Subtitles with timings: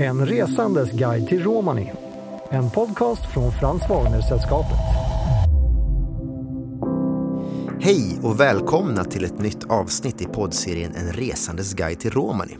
[0.00, 1.92] En resandes guide till Romani.
[2.50, 4.78] En podcast från Frans Wagner-sällskapet.
[7.80, 12.56] Hej och välkomna till ett nytt avsnitt i poddserien En resandes guide till Romani.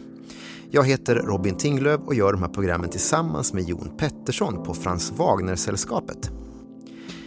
[0.71, 5.13] Jag heter Robin Tinglöf och gör de här programmen tillsammans med Jon Pettersson på Frans
[5.13, 6.31] Wagner-sällskapet.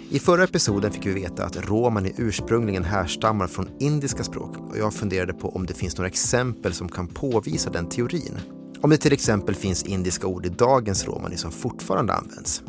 [0.10, 4.94] I förra episoden fick vi veta att romani ursprungligen härstammar från indiska språk och jag
[4.94, 8.40] funderade på om det finns några exempel som kan påvisa den teorin.
[8.84, 12.64] Om det till exempel finns indiska ord i dagens romani som fortfarande används.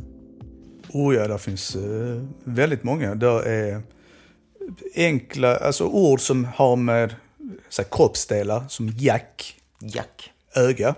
[0.88, 3.14] Oh ja, det finns eh, väldigt många.
[3.14, 3.82] Det är
[4.95, 7.14] enkla, alltså ord som har med
[7.68, 10.32] så här, kroppsdelar som jack, Jack.
[10.54, 10.95] öga.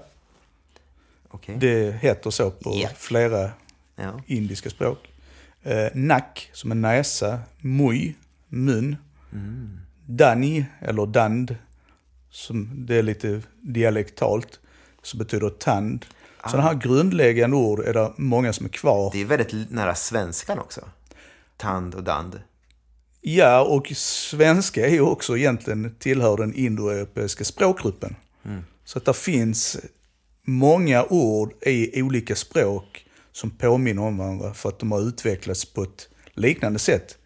[1.28, 1.56] Okej.
[1.60, 2.96] Det heter så på Jack.
[2.96, 3.50] flera
[3.96, 4.20] Ja.
[4.26, 5.08] indiska språk.
[5.62, 7.40] Eh, nack, som är näsa.
[7.60, 8.14] Mui,
[8.48, 8.96] mun.
[10.06, 11.56] Dani, eller dand,
[12.30, 14.60] som det är lite dialektalt,
[15.06, 16.06] som betyder tand.
[16.50, 19.10] Sådana här grundläggande ord är det många som är kvar.
[19.12, 20.80] Det är väldigt nära svenskan också.
[21.56, 22.40] Tand och dand.
[23.20, 28.16] Ja, och svenska är ju också egentligen tillhör den indoeuropeiska språkgruppen.
[28.84, 29.76] Så att det finns
[30.42, 35.82] många ord i olika språk som påminner om varandra för att de har utvecklats på
[35.82, 37.18] ett liknande sätt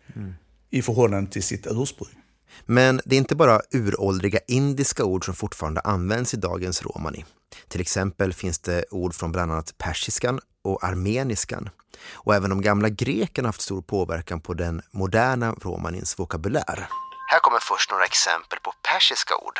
[0.70, 2.19] i förhållande till sitt ursprung.
[2.66, 7.24] Men det är inte bara uråldriga indiska ord som fortfarande används i dagens romani.
[7.68, 11.70] Till exempel finns det ord från bland annat persiskan och armeniskan.
[12.12, 16.88] Och även de gamla grekerna har haft stor påverkan på den moderna romanins vokabulär.
[17.30, 19.58] Här kommer först några exempel på persiska ord.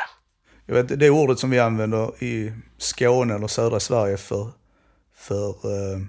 [0.65, 4.51] Jag vet, det ordet som vi använder i Skåne eller södra Sverige för,
[5.15, 5.99] för eh,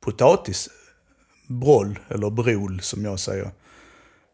[0.00, 0.68] potatis,
[1.46, 3.50] broll eller brol som jag säger.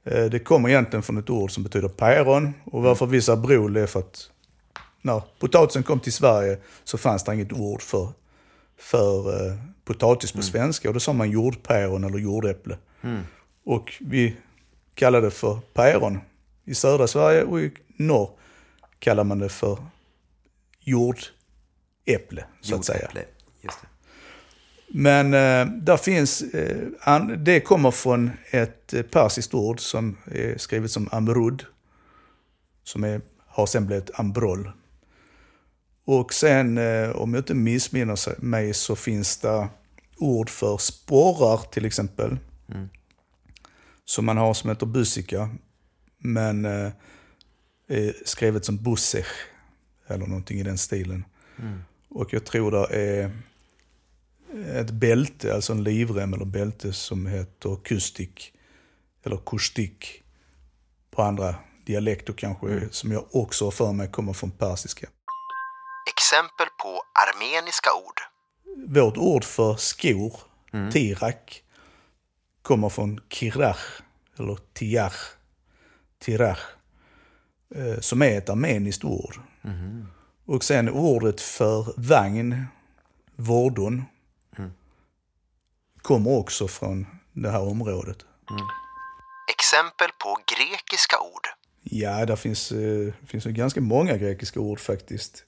[0.04, 2.54] Eh, det kommer egentligen från ett ord som betyder päron.
[2.64, 4.30] Och varför vi säger brol är för att
[5.02, 8.08] när potatisen kom till Sverige så fanns det inget ord för,
[8.78, 10.88] för eh, potatis på svenska.
[10.88, 12.78] Och då sa man jordpäron eller jordäpple.
[13.64, 14.36] Och vi
[14.94, 16.20] kallar det för päron.
[16.64, 18.30] I södra Sverige och i norr
[18.98, 19.78] kallar man det för
[20.80, 23.08] jordäpple, så att säga.
[24.96, 30.58] Men eh, där finns, eh, an, det kommer från ett eh, persiskt ord som är
[30.58, 31.64] skrivet som amrud.
[32.84, 34.70] Som är, har sen blivit ambrol.
[36.04, 39.68] Och sen, eh, om jag inte missminner mig, så finns det
[40.16, 42.38] ord för sporrar till exempel.
[44.04, 45.50] Som man har som heter busika.
[46.18, 46.90] Men eh,
[48.24, 49.32] skrivet som bussech.
[50.06, 51.24] Eller någonting i den stilen.
[52.08, 53.30] Och jag tror det är
[54.54, 58.52] ett bälte, alltså en livrem eller bälte som heter kustik.
[59.24, 60.22] Eller kustik.
[61.10, 61.54] På andra
[61.86, 65.06] dialekter kanske, som jag också har för mig kommer från persiska.
[66.10, 68.20] Exempel på armeniska ord.
[68.86, 70.32] Vårt ord för skor,
[70.92, 71.62] tirak,
[72.62, 74.00] kommer från kirach,
[74.38, 75.14] eller tiach,
[76.18, 76.60] tirach,
[77.74, 79.36] eh, som är ett armeniskt ord.
[80.46, 82.66] Och sen ordet för vagn,
[83.36, 84.04] vordon,
[86.04, 88.16] kommer också från det här området.
[89.50, 91.46] Exempel på grekiska ord.
[91.82, 95.44] Ja, det finns, eh, finns ju ganska många grekiska ord faktiskt.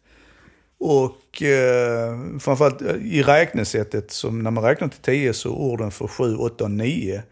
[0.79, 6.09] Och eh, framförallt eh, i räknesättet, som när man räknar till 10 så orden för
[6.09, 7.23] 7, 8 och 9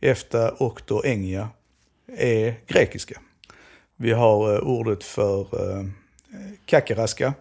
[0.00, 1.48] efter okto och engia
[2.16, 3.20] är grekiska.
[3.96, 5.84] Vi har eh, ordet för eh,
[6.66, 7.34] kakeraska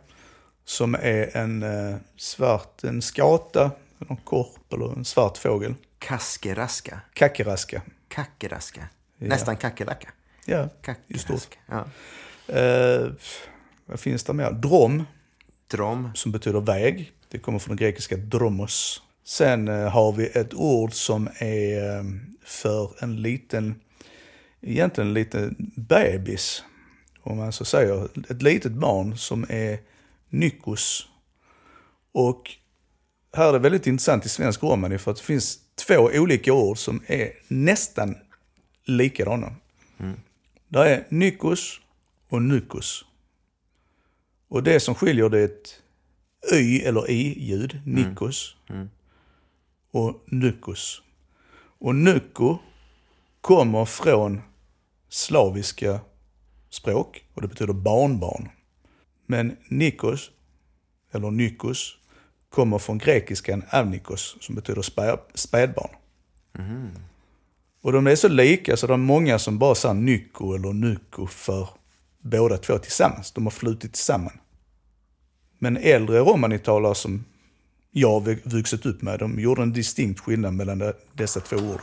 [0.65, 3.71] som är en eh, svart, en skata,
[4.09, 5.75] en korp eller en svart fågel.
[5.99, 7.01] Kaskeraska.
[7.13, 7.81] Kakeraska.
[8.07, 8.87] Kackeraska.
[9.17, 10.09] Nästan kackerlacka.
[10.45, 10.69] Ja,
[11.07, 11.39] i stort.
[11.39, 11.59] Kackeraska.
[11.65, 11.85] Ja.
[12.55, 13.11] Eh,
[13.85, 14.51] vad finns det mer?
[14.51, 15.03] Drom,
[15.67, 16.11] Drom.
[16.15, 17.11] som betyder väg.
[17.29, 19.01] Det kommer från det grekiska dromos.
[19.23, 22.03] Sen eh, har vi ett ord som är eh,
[22.43, 23.81] för en liten,
[24.61, 26.63] egentligen en liten bebis.
[27.21, 28.07] Om man så säger.
[28.29, 29.79] Ett litet barn som är
[30.29, 31.07] nykos.
[32.11, 32.51] Och
[33.33, 36.77] här är det väldigt intressant i svensk romani för att det finns två olika ord
[36.77, 38.15] som är nästan
[38.85, 39.55] likadana.
[40.67, 41.81] Det är nykos
[42.29, 43.05] och nykos.
[44.47, 45.81] Och det som skiljer det är ett
[46.53, 48.55] y eller i-ljud, nikos,
[49.91, 51.01] och nykos.
[51.79, 52.57] Och nyko
[53.41, 54.41] kommer från
[55.09, 55.99] slaviska
[56.69, 58.49] språk och det betyder barnbarn.
[59.25, 60.31] Men nikos,
[61.11, 61.96] eller nykos,
[62.49, 65.89] kommer från grekiskan avnikos som betyder spä, spädbarn.
[67.81, 71.27] Och de är så lika så det är många som bara säger nyko eller nyko
[71.27, 71.69] för
[72.21, 73.31] båda två tillsammans.
[73.31, 74.39] De har flutit samman.
[75.59, 77.25] Men äldre romanitalare som
[77.91, 79.19] jag vuxit upp med.
[79.19, 81.81] De gjorde en distinkt skillnad mellan de, dessa två ord.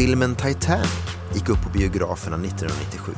[0.00, 0.90] Filmen Titanic
[1.34, 3.12] gick upp på biograferna 1997.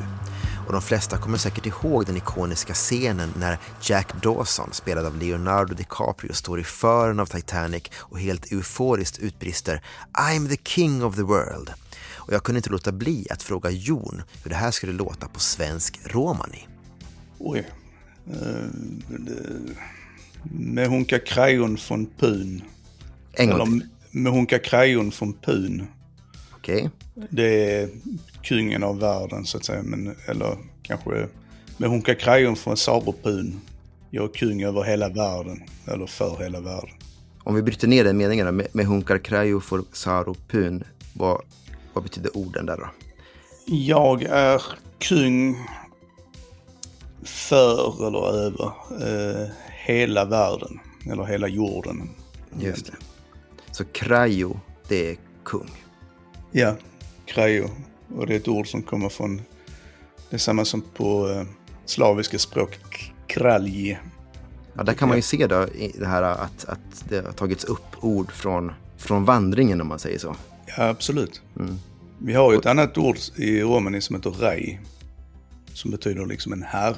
[0.67, 5.75] Och de flesta kommer säkert ihåg den ikoniska scenen när Jack Dawson, spelad av Leonardo
[5.75, 9.82] DiCaprio, står i fören av Titanic och helt euforiskt utbrister
[10.12, 11.70] “I'm the king of the world”.
[12.14, 15.40] Och jag kunde inte låta bli att fråga Jon hur det här skulle låta på
[15.40, 16.69] svensk romani.
[17.38, 17.67] Oj.
[18.31, 18.67] Uh,
[20.43, 22.62] med hunka krajon från pun.
[23.32, 23.88] En gång Eller till.
[24.11, 25.87] med hunka krajon från pun.
[26.62, 26.91] Okej.
[27.31, 27.88] Det är
[28.43, 29.82] kungen av världen så att säga.
[29.82, 31.29] Men, eller kanske
[31.76, 33.61] med hunka krajon från Saropun.
[34.11, 35.62] Jag är kung över hela världen.
[35.87, 36.91] Eller för hela världen.
[37.44, 41.43] Om vi bryter ner den meningen då, med, med hunkar krajo for saro pun, vad,
[41.93, 42.87] vad betyder orden där då?
[43.67, 44.62] Jag är
[44.99, 45.56] kung
[47.23, 49.49] för eller över eh,
[49.87, 50.81] hela världen.
[51.11, 52.11] Eller hela jorden.
[52.58, 52.93] Just det.
[53.70, 55.70] Så krajo, det är kung.
[56.53, 56.77] Ja,
[57.27, 57.71] krajo.
[58.17, 59.37] Och det är ett ord som kommer från,
[60.31, 61.47] det är samma som på eh,
[61.85, 63.99] slaviska språk, k- kralj.
[64.77, 65.67] Ja, där kan man ju se då
[65.99, 70.19] det här att, att det har tagits upp ord från, från vandringen om man säger
[70.19, 70.37] så.
[70.77, 71.43] Ja, absolut.
[72.19, 74.81] Vi har ju ett annat ord i romani som heter rej.
[75.73, 76.97] Som betyder liksom en herre.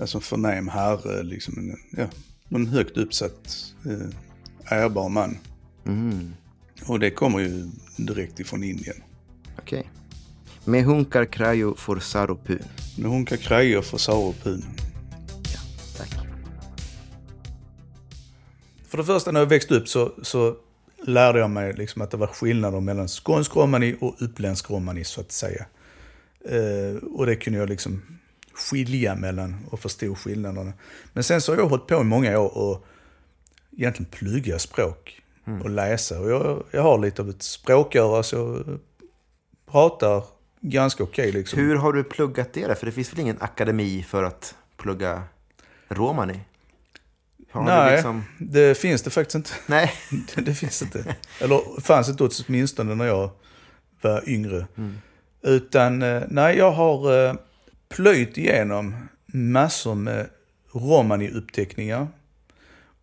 [0.00, 2.06] Alltså en förnäm herre, liksom en, ja,
[2.48, 5.38] någon högt uppsatt eh, ärbar man.
[6.86, 8.96] Och det kommer ju direkt ifrån Indien.
[9.58, 9.90] Okej.
[10.64, 12.62] Med hunkar krajo for saro pun.
[12.96, 14.64] Men hon kan kraja för Saropun.
[15.52, 15.60] Ja,
[15.96, 16.10] tack.
[18.88, 20.56] För det första när jag växte upp så, så
[21.06, 25.20] lärde jag mig liksom att det var skillnader mellan skånsk romani och uppländsk romani så
[25.20, 25.66] att säga.
[26.48, 28.02] Eh, och det kunde jag liksom
[28.52, 30.72] skilja mellan och förstå skillnaderna.
[31.12, 32.86] Men sen så har jag hållit på i många år och
[33.76, 35.22] egentligen plugga språk
[35.62, 36.20] och läsa.
[36.20, 38.78] Och jag, jag har lite av ett språköra så jag
[39.70, 40.24] pratar
[40.60, 41.58] ganska okej liksom.
[41.58, 42.74] Hur har du pluggat det då?
[42.74, 45.22] För det finns väl ingen akademi för att plugga
[45.88, 46.40] romani?
[47.50, 49.50] Har Nej, liksom- det finns det faktiskt inte.
[49.66, 49.92] Nej.
[50.34, 51.16] Det, det finns inte.
[51.40, 53.30] Eller fanns inte åtminstone när jag
[54.02, 54.66] var yngre.
[55.42, 57.34] Utan, eh, nej, jag har eh,
[57.88, 60.28] plöjt igenom massor med
[60.72, 62.06] romani-uppteckningar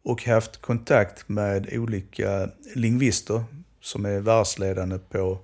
[0.04, 3.44] och haft kontakt med olika lingvister
[3.82, 5.40] som är världsledande på,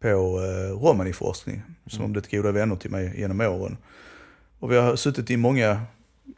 [0.00, 1.62] på eh, romaniforskning.
[1.86, 3.76] Som har blivit goda vänner till mig genom åren.
[4.58, 5.82] Och vi har suttit i många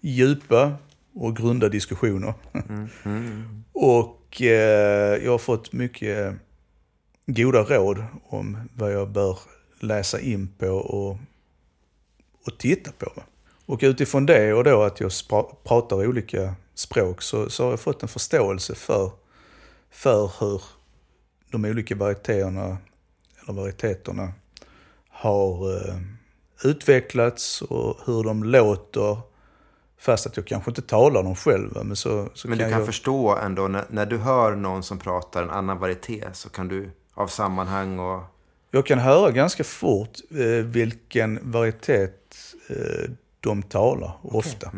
[0.01, 0.73] djupa
[1.15, 2.35] och grunda diskussioner.
[3.73, 6.35] Och eh, jag har fått mycket
[7.27, 9.39] goda råd om vad jag bör
[9.81, 11.19] läsa in på och,
[12.47, 13.13] och titta på.
[13.67, 15.13] Och utifrån det och då att jag
[15.65, 19.11] pratar olika språk så, så har jag fått en förståelse för,
[19.91, 20.63] för hur
[21.51, 22.79] de olika varietéerna,
[23.43, 24.33] eller varieteterna
[25.09, 25.97] har eh,
[26.65, 29.19] utvecklats och hur de låter.
[29.99, 31.71] Fast att jag kanske inte talar dem själv.
[31.85, 32.87] Men, så, så Men du kan jag...
[32.87, 36.91] förstå ändå när, när du hör någon som pratar en annan varieté så kan du
[37.15, 38.23] av sammanhang och...
[38.71, 42.37] Jag kan höra ganska fort eh, vilken varietet
[42.69, 44.73] eh, de talar, ofta.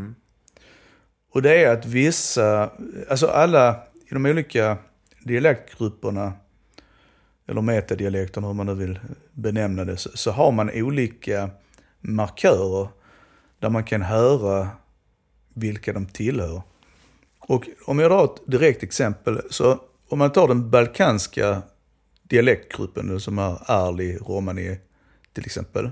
[1.32, 2.70] Och det är att vissa,
[3.08, 4.78] alltså alla i de olika
[5.24, 6.32] dialektgrupperna,
[7.48, 9.00] eller metadialekterna hur man nu vill
[9.32, 11.50] benämna det, så, har man olika
[12.00, 12.88] markörer
[13.58, 14.68] där man kan höra
[15.54, 16.62] vilka de tillhör.
[17.38, 21.62] Och om jag drar ett direkt exempel, så om man tar den balkanska
[22.22, 24.78] dialektgruppen som är ärlig romani
[25.32, 25.90] till exempel.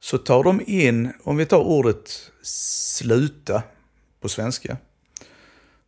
[0.00, 3.62] Så tar de in, om vi tar ordet sluta
[4.20, 4.76] på svenska.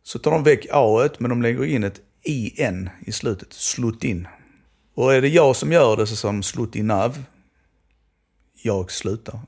[0.03, 4.27] Så tar de väck a men de lägger in ett in i slutet, slut in.
[4.93, 7.23] Och är det jag som gör det så sa de slut inav.
[8.63, 9.39] Jag slutar.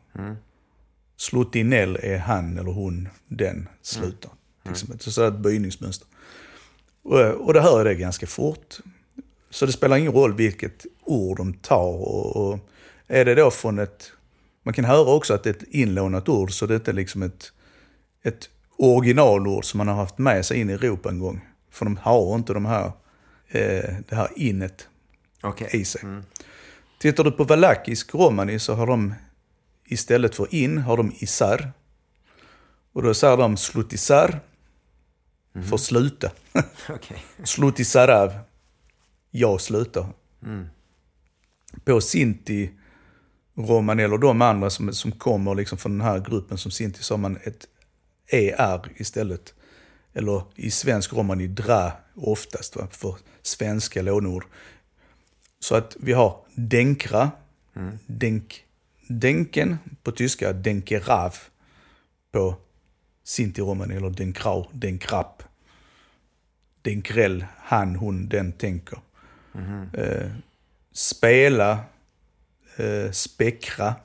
[1.18, 4.32] Slut inell är han eller hon, den slutar.
[4.64, 5.00] Till exempel.
[5.00, 6.08] Så, ett böjningsmönster.
[7.04, 8.78] Och, och det hör jag det ganska fort.
[9.50, 11.94] Så det spelar ingen roll vilket ord de tar.
[11.96, 12.60] Och, och
[13.08, 14.12] är det då från ett...
[14.64, 17.24] Man kan höra också att det är ett inlånat ord, så det är inte liksom
[17.24, 17.52] ett,
[18.24, 18.50] ett
[18.82, 21.46] originalord som man har haft med sig in i Europa en gång.
[21.72, 22.92] För de har inte de här,
[23.48, 24.88] eh, det här innet
[25.42, 25.70] Okej.
[25.72, 26.02] i sig.
[27.00, 29.14] Tittar du på valakisk romani så har de
[29.86, 31.72] istället för in har de isar.
[32.94, 34.40] Och då säger de slutisar.
[35.70, 36.32] För att sluta.
[36.90, 37.24] Okej.
[37.44, 38.34] Sluti Sarav.
[39.32, 40.06] Jag slutar.
[41.86, 42.72] På Sinti,
[43.56, 47.14] Roman eller de andra som, som kommer liksom från den här gruppen som Sinti så
[47.14, 47.68] har man ett
[48.32, 49.54] ER istället.
[50.14, 54.44] Eller i svensk romani dra oftast va, för svenska lånord.
[55.60, 57.32] Så att vi har denkra,
[58.06, 58.66] denk,
[59.08, 61.36] denken på tyska, denkerav
[62.32, 62.56] på
[63.24, 65.44] sinti-romani eller denkrau, denkrap.
[66.82, 69.00] Denkrell, han, hon, den tänker.
[69.94, 70.32] Eh,
[70.92, 71.80] spela,
[72.78, 73.96] eh, spekra,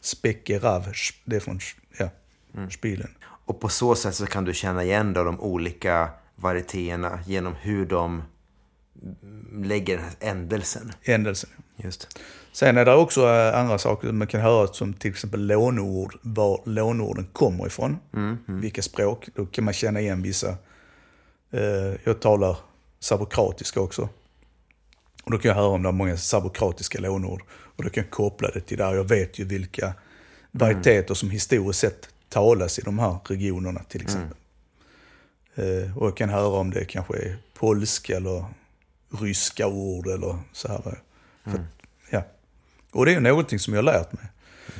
[0.00, 1.76] spekerav, sh- det är från sh-
[2.52, 3.10] ja, spilen.
[3.20, 7.86] Och på så sätt så kan du känna igen då de olika varietéerna genom hur
[7.86, 8.22] de
[9.62, 10.92] lägger den här ändelsen.
[11.02, 11.50] Ändelsen.
[11.76, 12.18] Just.
[12.52, 16.60] Sen är det också eh, andra saker man kan höra som till exempel lånord, var
[16.64, 17.98] lånorden kommer ifrån.
[18.46, 20.48] Vilka språk, då kan man känna igen vissa.
[21.50, 22.56] Eh, jag talar
[23.00, 24.08] serbokratiska också.
[25.24, 27.42] Och då kan jag höra om det är många serbokratiska lånord.
[27.50, 28.94] Och då kan jag koppla det till där.
[28.94, 29.94] Jag vet ju vilka
[30.50, 34.36] varieteter som historiskt sett talas i de här regionerna till exempel.
[35.54, 38.44] Eh, och jag kan höra om det kanske är polska eller
[39.20, 40.78] ryska ord eller så här.
[40.78, 41.60] Att,
[42.10, 42.22] ja.
[42.92, 44.24] Och det är någonting som jag har lärt mig.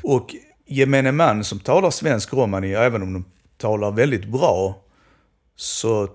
[0.02, 0.34] Och
[0.66, 3.24] gemene man som talar svensk romani, även om de
[3.56, 4.82] talar väldigt bra,
[5.56, 6.08] så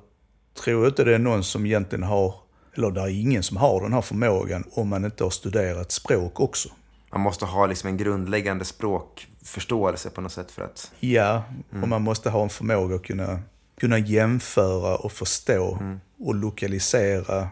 [0.63, 2.35] tror jag inte det är någon som egentligen har,
[2.77, 6.39] eller det är ingen som har den här förmågan om man inte har studerat språk
[6.39, 6.69] också.
[7.11, 10.91] Man måste ha liksom en grundläggande språkförståelse på något sätt för att...
[10.99, 11.43] Ja,
[11.81, 13.39] och man måste ha en förmåga att kunna,
[13.79, 15.79] kunna jämföra och förstå
[16.19, 17.49] och lokalisera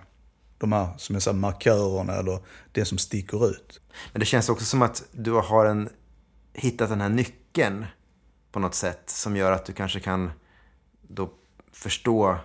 [0.57, 2.39] de här, som jag sa, markörerna eller
[2.72, 3.81] det som sticker ut.
[4.12, 5.89] Men det känns också som att du har en,
[6.53, 7.86] hittat den här nyckeln
[8.51, 10.31] på något sätt som gör att du kanske kan
[11.01, 11.29] då
[11.72, 12.38] förstå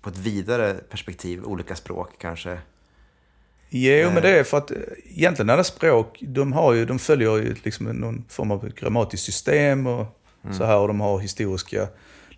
[0.00, 2.58] på ett vidare perspektiv olika språk kanske.
[3.76, 7.36] Jo, men det är för att eh, egentligen alla språk, de, har ju, de följer
[7.36, 10.06] ju liksom någon form av grammatiskt system och
[10.52, 10.76] så här.
[10.76, 11.88] Och de har historiska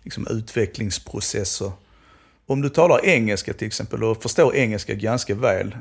[0.03, 1.71] liksom, utvecklingsprocesser.
[2.45, 5.77] Om du talar engelska till exempel och förstår engelska ganska väl.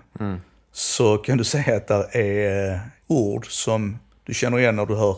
[0.72, 4.94] Så kan du säga att det är eh, ord som du känner igen när du
[4.94, 5.16] hör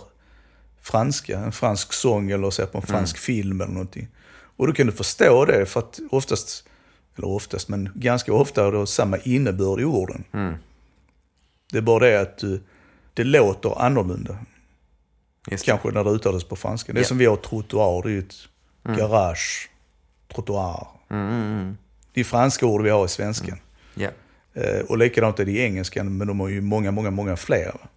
[0.83, 4.09] franska, en fransk sång eller ser på en fransk film eller någonting.
[4.57, 6.69] Och då kan du förstå det för att oftast,
[7.19, 10.25] eller oftast, men ganska ofta har det samma innebörd i orden.
[11.73, 12.61] Det är bara det att du,
[13.15, 14.39] det låter annorlunda.
[15.51, 15.65] Just.
[15.65, 16.93] Kanske när det uttalas på franska.
[16.93, 17.07] Det är Ja.
[17.09, 18.49] som vi har trottoar, det är ju ett
[18.99, 19.71] garage,
[20.35, 20.87] trottoar.
[22.13, 23.59] Det är franska ord vi har i svenskan.
[23.95, 24.11] Ja.
[24.55, 27.73] Eh, och likadant är det i engelskan, men de har ju många, många, många fler.
[27.83, 27.89] va?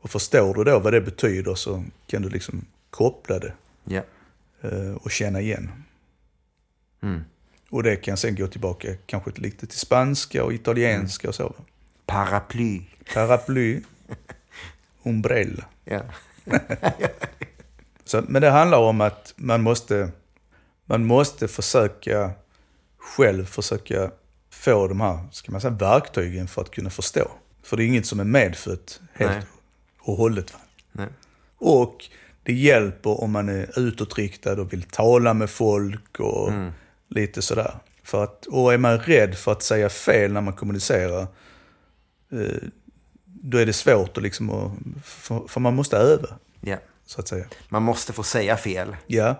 [0.00, 3.52] Och förstår du då vad det betyder så kan du liksom koppla det
[4.62, 5.70] eh, och känna igen.
[7.70, 11.54] Och det kan sen gå tillbaka kanske lite till spanska och italienska och så.
[12.06, 12.82] Paraply.
[13.14, 13.80] Paraply,
[15.02, 15.64] umbrella.
[15.84, 16.02] Ja.
[18.04, 20.10] Så, men det handlar om att man måste,
[20.84, 22.30] man måste försöka
[22.98, 24.10] själv försöka
[24.50, 27.30] få de här ska man säga, verktygen för att kunna förstå.
[27.62, 29.42] För det är inget som är medfött helt Nej.
[30.00, 30.54] och hållet.
[30.92, 31.08] Nej.
[31.58, 32.04] Och
[32.42, 36.52] det hjälper om man är utåtriktad och vill tala med folk och
[37.08, 37.74] lite sådär.
[38.02, 41.26] För att, och är man rädd för att säga fel när man kommunicerar,
[42.32, 42.62] eh,
[43.24, 44.72] då är det svårt att liksom, att,
[45.04, 46.28] för, för man måste öva,
[46.60, 46.76] ja.
[47.06, 47.44] så att säga.
[47.68, 49.34] Man måste få säga fel, Ja,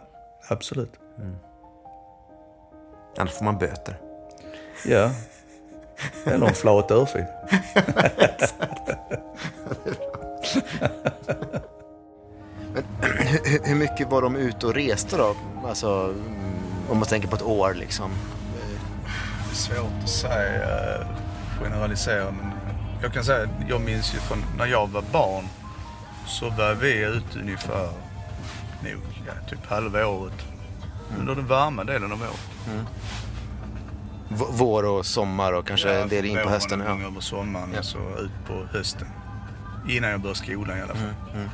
[0.48, 0.92] absolut.
[3.16, 4.00] annars får man böter.
[4.84, 5.10] Ja.
[6.24, 7.24] Eller en flat örfil.
[13.44, 15.36] Hur, hur mycket var de ute och reste då?
[15.64, 18.10] Alltså, mm, om man tänker på ett år liksom.
[19.52, 20.62] Svårt att säga,
[21.00, 21.06] eh,
[21.62, 22.52] generalisera, men
[23.02, 25.44] jag kan säga, jag minns ju från när jag var barn
[26.26, 27.88] så var vi ute ungefär,
[28.82, 30.32] nog, ja, typ halva året.
[31.20, 32.40] Under den varma delen av året.
[34.28, 36.82] V- vår och sommar och kanske en del in på hösten.
[36.86, 37.06] Ja.
[37.06, 37.78] över sommaren Ja.
[37.78, 39.08] och så ut på hösten.
[39.88, 41.14] Innan jag började skolan i alla fall.
[41.34, 41.48] Mm,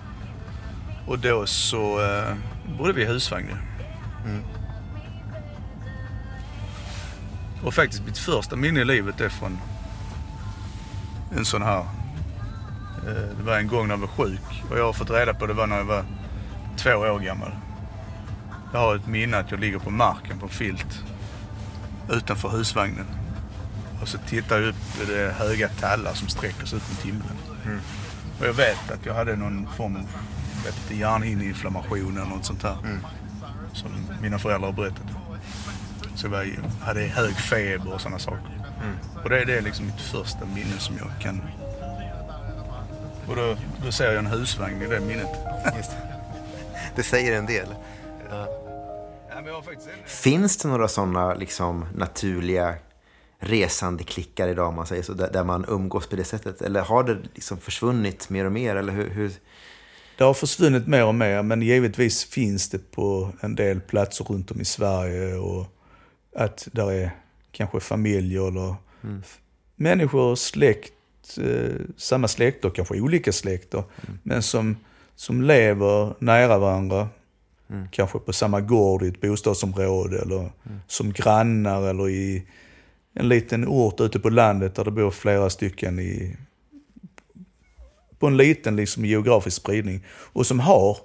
[1.07, 2.35] Och då så eh,
[2.79, 3.47] bodde vi i husvagn.
[4.25, 4.43] Mm.
[7.65, 9.59] Och faktiskt mitt första minne i livet är från
[11.37, 11.79] en sån här.
[13.07, 15.47] Eh, det var en gång när jag var sjuk och jag har fått reda på
[15.47, 16.05] det var när jag var
[16.77, 17.51] två år gammal.
[18.73, 21.03] Jag har ett minne att jag ligger på marken på en filt
[22.11, 23.07] utanför husvagnen.
[24.03, 27.39] Och så tittar jag upp vid det höga tallar som sträcker sig ut mot himlen.
[28.41, 30.03] Och jag vet att jag hade någon form av
[30.93, 32.77] hjärnhinneinflammation eller något sånt här.
[33.73, 33.91] som
[34.23, 35.24] mina föräldrar har berättat.
[36.15, 36.47] Så jag
[36.81, 38.65] hade hög feber och sådana saker.
[39.25, 41.41] Och det, det är liksom mitt första minne som jag kan...
[43.29, 45.31] Och då, då ser jag en husvagn i det minnet.
[45.77, 45.91] Just
[46.97, 47.03] det.
[47.03, 47.67] säger en del.
[48.31, 48.49] Ja.
[50.07, 52.75] Finns det några sådana liksom, naturliga
[53.39, 56.63] resande klickar idag, om man säger så, där, där man umgås på det sättet?
[56.63, 58.77] Eller har det liksom försvunnit mer och mer?
[58.77, 59.33] Eller hur, hur...
[60.19, 64.51] Det har försvunnit mer och mer, men givetvis finns det på en del platser runt
[64.51, 65.35] om i Sverige.
[65.35, 65.67] Och
[66.35, 67.11] att där är
[67.53, 68.75] kanske familjer eller
[69.23, 69.39] f-
[69.77, 70.93] människor, släkt,
[71.41, 73.85] eh, samma släkter, kanske olika släkter,
[74.23, 74.77] men som,
[75.17, 77.09] som lever nära varandra.
[77.91, 80.51] Kanske på samma gård i ett bostadsområde eller
[80.87, 82.43] som grannar eller i
[83.15, 86.37] en liten ort ute på landet där det bor flera stycken i,
[88.19, 90.99] på en liten liksom, geografisk spridning och som har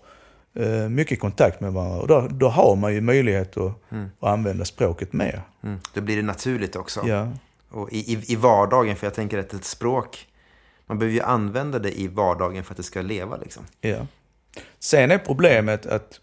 [0.89, 1.99] mycket kontakt med varandra.
[1.99, 3.73] Och då, då har man ju möjlighet att,
[4.19, 5.41] att använda språket mer.
[5.63, 5.79] Mm.
[5.93, 7.07] Då blir det naturligt också.
[7.07, 7.31] Ja.
[7.69, 10.27] Och i, i, I vardagen, för jag tänker att ett språk,
[10.85, 13.37] man behöver ju använda det i vardagen för att det ska leva.
[13.37, 13.63] Liksom.
[13.81, 14.07] Ja.
[14.79, 16.19] Sen är problemet att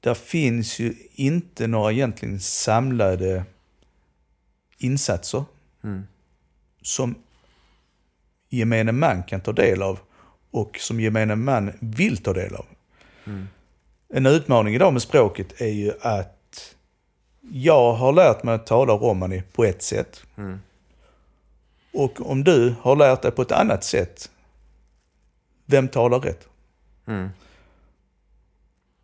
[0.00, 3.44] där finns ju inte några egentligen samlade
[4.78, 5.44] insatser
[6.82, 7.14] som
[8.48, 9.98] gemene man kan ta del av
[10.52, 12.64] och som gemene man vill ta del av.
[14.14, 16.74] En utmaning idag med språket är ju att
[17.52, 20.22] jag har lärt mig att tala romani på ett sätt.
[21.92, 24.30] Och om du har lärt dig på ett annat sätt,
[25.66, 26.48] vem talar rätt?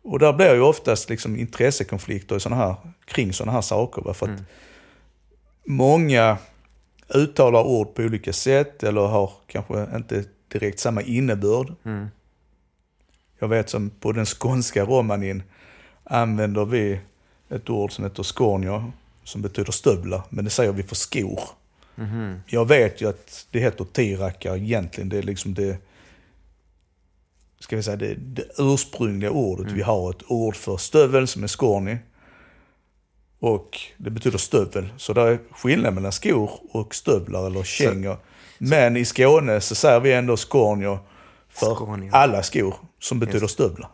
[0.03, 2.75] Och där blir ju oftast liksom intressekonflikter i såna här,
[3.05, 4.01] kring sådana här saker.
[4.01, 4.13] va?
[4.13, 4.39] För att
[5.65, 6.37] många
[7.15, 11.73] uttalar ord på olika sätt eller har kanske inte direkt samma innebörd.
[13.39, 15.43] Jag vet som på den skånska romanin
[16.03, 16.99] använder vi
[17.49, 18.91] ett ord som heter skånio,
[19.23, 21.39] som betyder stövlar, men det säger vi för skor.
[22.45, 25.09] Jag vet ju att det heter tirackar egentligen.
[25.09, 25.77] Det är liksom det,
[27.59, 29.71] ska vi säga, det, det ursprungliga ordet.
[29.71, 31.97] Vi har ett ord för stövel som är skåni.
[33.39, 34.89] Och det betyder stövel.
[34.97, 38.17] Så det är skillnad mellan skor och stövlar eller kängor.
[38.59, 40.99] Men i Skåne så säger vi ändå skånio
[41.49, 42.09] för Skånio.
[42.13, 43.89] alla skor som betyder stövlar.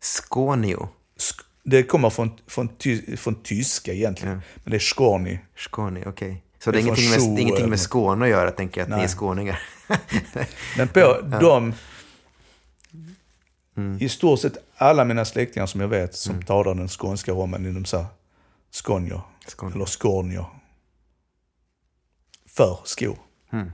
[0.00, 0.88] Skånio.
[1.18, 4.42] Sk- Det kommer från, från, ty, från tyska egentligen.
[4.64, 5.38] Men det är skåni.
[5.56, 6.42] Skåne, okej.
[6.58, 7.80] Så det är, Det är ingenting med, det är ingenting med.
[7.80, 9.04] Skåne att göra, tänker jag, att ni Nej.
[9.04, 9.60] är skåningar.
[10.76, 11.72] Men på de...
[14.00, 17.84] I stort sett alla mina släktingar som jag vet som talar den skånska romanen, de
[17.84, 18.06] säger.
[18.72, 19.20] Skånjer.
[19.74, 20.44] Eller skånjer.
[22.48, 23.18] För skor.
[23.52, 23.72] Mm.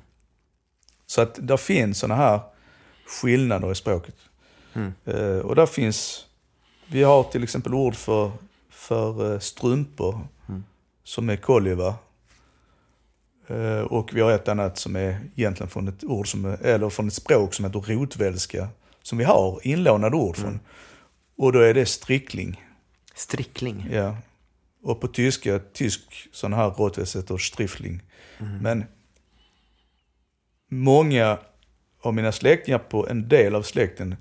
[1.07, 2.41] Så att där finns sådana här
[3.07, 4.17] skillnader i språket.
[4.73, 4.93] Mm.
[5.05, 6.27] Eh, och där finns,
[6.87, 8.33] vi har till exempel ord för,
[8.71, 10.65] för eh, strumpor Mm.
[11.05, 11.95] som är kolliva.
[13.47, 17.09] Eh, och vi har ett annat som är egentligen från ett ord som eller från
[17.09, 18.69] ett språk som heter rotvälska.
[19.03, 20.61] Som vi har inlånade ord från.
[21.37, 22.65] Och då är det strickling.
[23.15, 23.89] Strickling.
[23.93, 24.17] Ja.
[24.83, 28.03] Och på tyska, tysk sån här rotvälska heter striffling.
[28.61, 28.85] Men
[30.69, 31.39] många
[32.01, 34.17] av mina släktingar på en del av släkten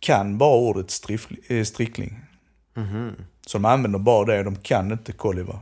[0.00, 2.20] kan bara ordet striffli, eh, strickling.
[3.46, 5.60] Så de använder bara det, de kan inte kolliva.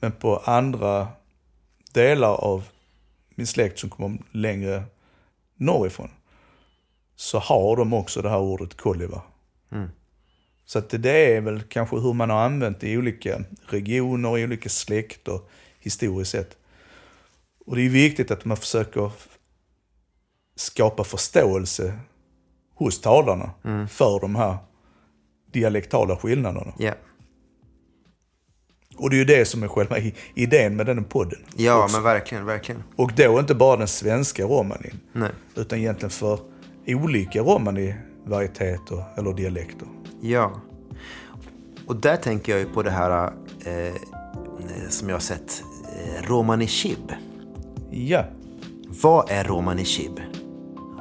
[0.00, 1.08] Men på andra
[1.92, 2.64] delar av
[3.34, 4.82] min släkt som kommer längre
[5.56, 6.10] norrifrån
[7.16, 9.22] så har de också det här ordet kolliva.
[10.64, 14.38] Så att det- det är väl kanske hur man har använt det i olika regioner,
[14.38, 15.40] i olika släkter
[15.78, 16.56] historiskt sett.
[17.66, 19.10] Och det är viktigt att man försöker
[20.56, 21.98] skapa förståelse
[22.74, 23.50] hos talarna
[23.88, 24.56] för de här
[25.52, 26.72] dialektala skillnaderna.
[26.78, 26.94] Ja.
[28.96, 29.96] Och det är ju det som är själva
[30.34, 31.38] idén med den podden.
[31.56, 31.96] Ja, också.
[31.96, 32.82] men verkligen, verkligen.
[32.96, 35.30] Och då inte bara den svenska romanin, Nej.
[35.54, 36.38] utan egentligen för
[36.86, 39.88] olika romani-varieteter eller dialekter.
[40.20, 40.60] Ja.
[41.86, 43.32] Och där tänker jag ju på det här
[43.64, 43.94] eh,
[44.88, 47.12] som jag har sett, eh, romani chib.
[47.98, 48.24] Ja,
[49.02, 50.20] Vad är romani chib?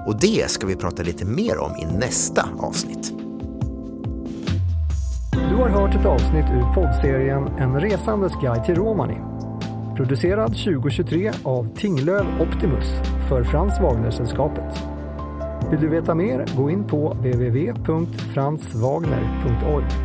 [0.08, 3.14] Och det ska vi prata lite mer om i nästa avsnitt.
[5.32, 9.18] Du har hört ett avsnitt ur poddserien En resandes guide till Romani.
[9.96, 12.86] Producerad 2023 av Tinglöv Optimus
[13.30, 14.84] för Frans Wagner-sällskapet.
[15.72, 20.05] Vill du veta mer, gå in på www.franswagner.org.